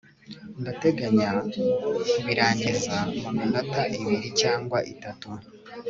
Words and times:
ndateganya 0.61 1.29
kubirangiza 2.11 2.95
mu 3.21 3.29
minota 3.37 3.81
ibiri 3.97 4.29
cyangwa 4.41 4.77
itatu 4.93 5.29